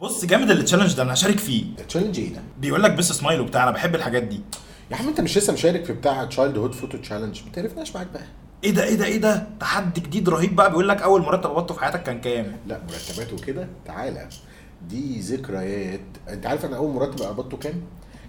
[0.00, 1.64] بص جامد ال challenge ده أنا هشارك فيه.
[1.88, 4.40] challenge إيه ده؟ بيقول لك بس سمايل وبتاع أنا بحب الحاجات دي.
[4.90, 8.22] يا عم أنت مش لسه مشارك في بتاع childhood photo challenge ما تعرفناش معاك بقى.
[8.64, 11.74] إيه ده إيه ده إيه ده؟ تحدي جديد رهيب بقى بيقول لك أول مرتب قبضته
[11.74, 14.28] في حياتك كان كام؟ لا مرتبات وكده؟ تعالى.
[14.88, 16.00] دي ذكريات.
[16.28, 17.82] أنت عارف أنا أول مرتب قبضته كام؟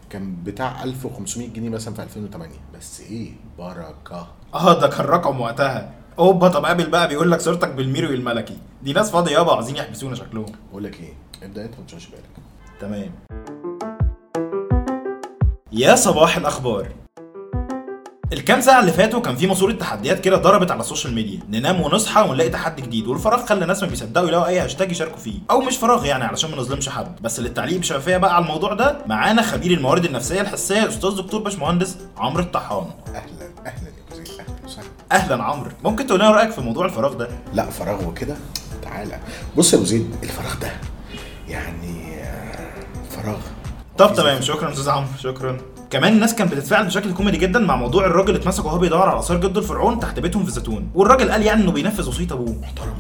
[0.10, 4.28] كان بتاع 1500 جنيه مثلا في 2008 بس إيه؟ بركة.
[4.54, 5.94] آه ده كان رقم وقتها.
[6.20, 8.58] أوبا طب قابل بقى بيقول لك صورتك بالميري الملكي.
[8.84, 10.46] دي ناس فاضية يابا عايزين يحبسونا شكلهم.
[10.72, 11.14] بقول لك إيه؟
[11.46, 12.24] ابدأ انت ما تشغلش بالك.
[12.80, 13.12] تمام.
[15.72, 16.88] يا صباح الأخبار.
[18.34, 21.40] الكام ساعة اللي فاتوا كان في ماسورة تحديات كده ضربت على ال social media.
[21.50, 25.40] ننام ونصحى ونلاقي تحدي جديد والفراغ خلى الناس ما بيصدقوا يلاقوا أي هاشتاج يشاركوا فيه.
[25.52, 27.22] أو مش فراغ يعني علشان ما نظلمش حد.
[27.22, 31.98] بس للتعليق بشفافية بقى على الموضوع ده معانا خبير الموارد النفسية الحسية أستاذ دكتور باشمهندس
[32.18, 32.86] عمرو الطحان.
[33.08, 35.72] أهلا أهلا يا cousin أهلا وسهلا أهلا عمرو.
[35.84, 38.36] ممكن تقول لنا رأيك في موضوع الفراغ ده؟ لا فراغ وكده.
[38.82, 39.20] تعالى.
[39.58, 40.72] بص يا أبو زيد الفراغ ده
[43.26, 43.38] فراغ.
[43.98, 45.58] طب تمام شكرا أستاذ عمرو شكرا.
[45.90, 49.20] كمان الناس كانت بتتفاعل بشكل كوميدي جدا مع موضوع الراجل اللي اتمسك وهو بيدور على
[49.20, 52.56] آثار جده الفرعون تحت بيتهم في الزيتون والراجل قال يعني إنه بينفذ وصية أبوه.
[52.62, 52.94] محترم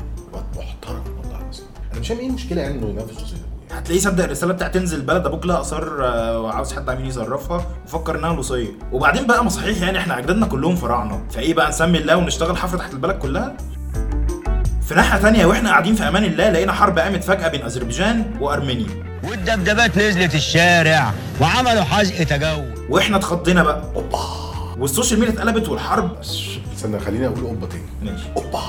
[0.57, 1.65] محترم والله العظيم.
[1.91, 5.01] أنا مش فاهم إيه المشكلة يعني إنه ينافس وصية ابويا هتلاقيه صدق الرسالة بتاعت تنزل
[5.01, 8.67] بلد أبوك لها آثار آه، وعاوز حد عميل يصرفها وفكر إنها الوصية.
[8.91, 11.23] وبعدين بقى ما صحيح يعني إحنا أجدادنا كلهم فراعنة.
[11.31, 13.57] فإيه بقى نسمي الله ونشتغل حفرة تحت البلد كلها؟
[14.87, 19.14] في ناحية تانية وإحنا قاعدين في أمان الله لقينا حرب قامت فجأة بين أذربيجان وأرمينيا.
[19.29, 22.85] والدبابات نزلت الشارع وعملوا حظر تجول.
[22.89, 23.83] وإحنا اتخضينا بقى.
[23.95, 24.19] أوبا.
[24.77, 26.17] وال social media اتقلبت والحرب.
[26.75, 27.83] استنى خليني أقول اوبا تاني.
[28.03, 28.23] ماشي.
[28.37, 28.61] أوبا.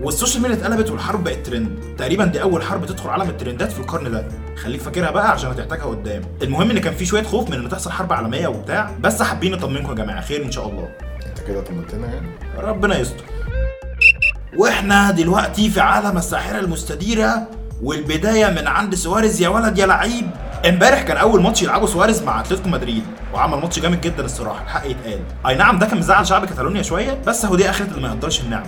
[0.00, 1.78] وال social media اتقلبت والحرب بقت ترند.
[1.98, 4.28] تقريبا دي أول حرب تدخل عالم الترندات في القرن ده
[4.62, 6.22] خليك فاكرها بقى عشان هتحتاجها قدام.
[6.42, 9.88] المهم إن كان في شوية خوف من إن تحصل حرب عالمية وبتاع بس حابين نطمنكم
[9.88, 10.20] يا جماعة.
[10.20, 10.88] خير إن شاء الله.
[11.26, 13.24] أنت كده طمنتنا يعني؟ ربنا يستر.
[14.56, 17.48] وإحنا دلوقتي في عالم الساحرة المستديرة.
[17.82, 20.30] والبداية من عند سواريز يا ولد يا لعيب.
[20.68, 24.86] امبارح كان أول ماتش يلعبه سواريز مع أتلتيكو مدريد وعمل ماتش جامد جدا الصراحة الحق
[24.86, 25.20] يتقال.
[25.46, 28.40] أي نعم ده كان مزعل شعب كاتالونيا شوية بس أهو دي اخرة اللي ما يقدرش
[28.40, 28.66] النعمة.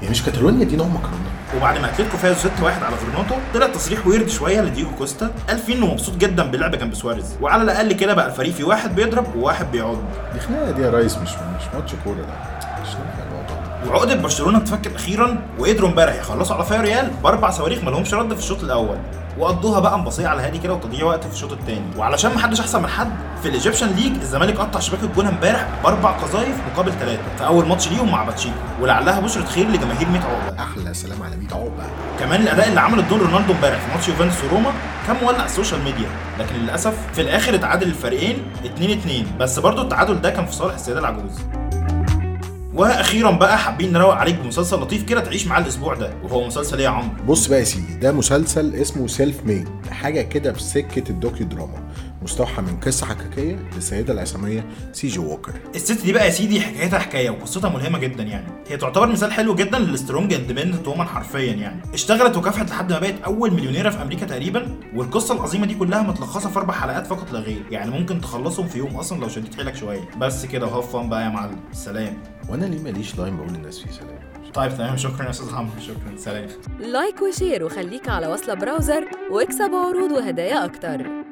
[0.00, 1.26] هي مش كاتالونيا دي نوع مكرونة.
[1.56, 5.74] وبعد ما أتلتيكو فازوا 6-1 على غرناطه طلع تصريح ويرد شوية لدييجو كوستا قال فيه
[5.74, 7.36] انه مبسوط جدا باللعب جنب سواريز.
[7.40, 9.98] وعلى الأقل كده بقى الفريق في واحد بيضرب وواحد بيعض.
[10.34, 12.26] دي خناقه دي يا ريس مش مش ماتش كورة ده
[12.82, 13.65] مش الموضوع.
[13.88, 18.32] وعقدة برشلونة اتفكت أخيرا وقدروا امبارح يخلصوا على فيا ريال بأربع صواريخ ما لهمش رد
[18.34, 18.96] في الشوط الأول.
[19.38, 22.82] وقضوها بقى مبصيه على هادي كده وتضييع وقت في الشوط الثاني وعلشان ما حدش أحسن
[22.82, 23.10] من حد
[23.42, 27.66] في ال Egyptian League الزمالك قطع شباك الجون امبارح بأربع قذايف مقابل ثلاثة في أول
[27.68, 30.62] ماتش ليهم مع باتشيكو ولعلها بشرة خير لجماهير 100 عقبة.
[30.62, 31.82] أحلى سلام على 100 عقبة.
[32.20, 34.72] كمان الأداء اللي عمله دون رونالدو امبارح في ماتش يوفنتوس وروما
[35.06, 36.08] كان مولع ال social media.
[36.38, 40.74] لكن للأسف في الآخر اتعادل الفريقين 2 2 بس برضو التعادل ده كان في صالح
[40.74, 41.38] السيدة العجوز.
[42.76, 46.84] وأخيرا بقى حابين نروق عليك بمسلسل لطيف كده تعيش معاه الأسبوع ده وهو مسلسل إيه
[46.84, 51.10] يا عمرو؟ بص بقى يا سيدي ده مسلسل اسمه Self Made حاجة كده في سكة
[51.10, 51.82] ال docudrama
[52.22, 55.52] مستوحى من قصة حقيقيه للسيدة العصامية سيجي ووكر.
[55.74, 58.46] الست دي بقى يا سيدي حكايتها حكاية وقصتها ملهمة جدا يعني.
[58.68, 61.82] هي تعتبر مثال حلو جدا لل strong independent woman حرفيا يعني.
[61.94, 66.50] اشتغلت وكافحت لحد ما بقت أول مليونيرة في أمريكا تقريبا والقصة العظيمة دي كلها متلخصة
[66.50, 67.62] في أربع حلقات فقط لا غير.
[67.70, 70.08] يعني ممكن تخلصهم في يوم أصلا لو شديت حيلك شوية.
[70.18, 71.60] بس كده و have fun بقى يا معلم.
[71.72, 72.16] سلام.
[72.48, 74.18] وأنا ليه ماليش line بقول للناس فيه سلام؟
[74.54, 74.96] طيب تمام.
[74.96, 76.16] شكرا يا أستاذ عمرو شكرا.
[76.16, 76.48] سلام.
[76.80, 81.25] like و share وخليك على وصلة براوزر واكسب عروض وهدايا أكتر.